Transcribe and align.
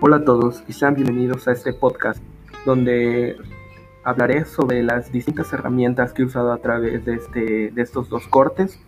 Hola 0.00 0.18
a 0.18 0.24
todos 0.24 0.62
y 0.68 0.74
sean 0.74 0.94
bienvenidos 0.94 1.48
a 1.48 1.52
este 1.52 1.72
podcast 1.72 2.22
donde 2.64 3.36
hablaré 4.04 4.44
sobre 4.44 4.84
las 4.84 5.10
distintas 5.10 5.52
herramientas 5.52 6.12
que 6.12 6.22
he 6.22 6.24
usado 6.24 6.52
a 6.52 6.58
través 6.58 7.04
de, 7.04 7.14
este, 7.14 7.72
de 7.72 7.82
estos 7.82 8.08
dos 8.08 8.28
cortes. 8.28 8.78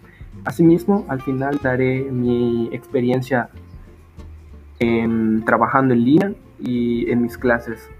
Asimismo, 0.45 1.06
al 1.09 1.20
final 1.20 1.59
daré 1.60 2.04
mi 2.04 2.68
experiencia 2.70 3.51
trabajando 5.45 5.95
en 5.95 6.04
línea 6.04 6.32
y 6.60 7.10
en 7.10 7.23
mis 7.23 7.37
clases 7.37 7.90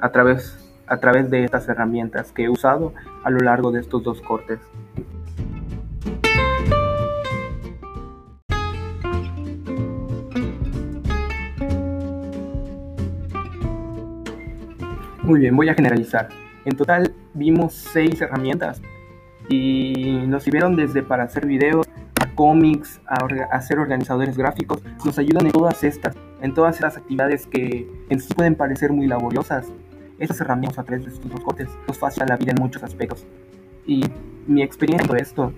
a 0.00 0.10
través, 0.12 0.76
a 0.86 0.98
través 0.98 1.30
de 1.30 1.44
estas 1.44 1.66
herramientas 1.70 2.32
que 2.32 2.44
he 2.44 2.48
usado 2.50 2.92
a 3.24 3.30
lo 3.30 3.38
largo 3.38 3.72
de 3.72 3.80
estos 3.80 4.02
dos 4.02 4.20
cortes. 4.20 4.60
Muy 15.28 15.40
bien, 15.40 15.54
voy 15.54 15.68
a 15.68 15.74
generalizar. 15.74 16.30
En 16.64 16.74
total 16.74 17.12
vimos 17.34 17.74
seis 17.74 18.18
herramientas 18.18 18.80
y 19.50 20.24
nos 20.26 20.42
sirvieron 20.42 20.74
desde 20.74 21.02
para 21.02 21.24
hacer 21.24 21.44
videos, 21.44 21.86
a 22.18 22.34
cómics, 22.34 22.98
a, 23.06 23.26
hacer 23.54 23.78
organizadores 23.78 24.38
gráficos. 24.38 24.82
Nos 25.04 25.18
ayudan 25.18 25.44
en 25.44 25.52
todas 25.52 25.84
estas, 25.84 26.16
en 26.40 26.54
todas 26.54 26.76
estas 26.76 26.96
actividades 26.96 27.46
que 27.46 27.86
en 28.08 28.20
sí 28.20 28.32
pueden 28.32 28.54
parecer 28.54 28.90
muy 28.90 29.06
laboriosas. 29.06 29.70
Estas 30.18 30.40
herramientas 30.40 30.78
a 30.78 30.84
través 30.84 31.04
de 31.04 31.28
dos 31.28 31.40
cortes 31.42 31.68
nos 31.86 31.98
facilitan 31.98 32.28
la 32.30 32.36
vida 32.38 32.52
en 32.56 32.62
muchos 32.62 32.82
aspectos. 32.82 33.26
Y 33.86 34.02
mi 34.46 34.62
experiencia 34.62 35.12
en 35.12 35.20
esto 35.20 35.52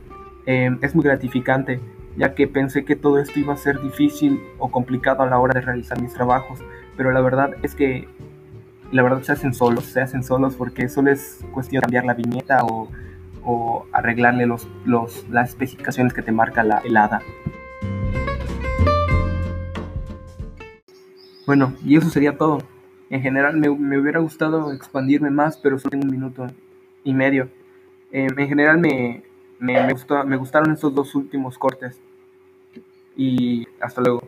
eh, 0.46 0.76
es 0.82 0.96
muy 0.96 1.04
gratificante, 1.04 1.78
ya 2.16 2.34
que 2.34 2.48
pensé 2.48 2.84
que 2.84 2.96
todo 2.96 3.20
esto 3.20 3.38
iba 3.38 3.54
a 3.54 3.56
ser 3.56 3.80
difícil 3.80 4.41
o 4.58 4.68
complicado 4.68 5.22
a 5.22 5.26
la 5.26 5.38
hora 5.38 5.54
de 5.54 5.60
realizar 5.60 6.02
mis 6.02 6.12
trabajos, 6.12 6.58
pero 6.96 7.12
la 7.12 7.20
verdad 7.20 7.52
es 7.62 7.76
que 7.76 8.08
la 8.92 9.02
verdad 9.02 9.22
se 9.22 9.33
hacen 9.33 9.55
solos, 9.55 9.84
se 9.84 10.00
hacen 10.00 10.24
solos 10.24 10.55
porque 10.56 10.88
solo 10.88 11.10
es 11.10 11.44
cuestión 11.52 11.80
de 11.80 11.83
cambiar 11.83 12.05
la 12.05 12.14
viñeta 12.14 12.64
o, 12.64 12.88
arreglarle 13.92 14.47
los, 14.47 14.69
las 14.84 15.48
especificaciones 15.48 16.12
que 16.12 16.22
te 16.22 16.30
marca 16.30 16.62
la 16.62 16.78
helada. 16.78 17.22
Bueno, 21.47 21.74
y 21.84 21.97
eso 21.97 22.10
sería 22.10 22.36
todo. 22.36 22.58
En 23.08 23.22
general 23.22 23.56
me, 23.56 23.98
hubiera 23.98 24.20
gustado 24.20 24.72
expandirme 24.72 25.30
más, 25.30 25.56
pero 25.56 25.78
solo 25.78 25.91
tengo 25.91 26.04
un 26.04 26.10
minuto 26.12 26.47
y 27.02 27.12
medio. 27.12 27.48
Em, 28.12 28.38
en 28.38 28.48
general 28.48 28.78
me, 28.78 29.25
me, 29.58 29.84
me 30.27 30.36
gustaron 30.36 30.72
estos 30.72 30.94
dos 30.94 31.14
últimos 31.16 31.58
cortes. 31.58 32.00
Y 33.16 33.66
hasta 33.80 34.00
luego. 34.00 34.22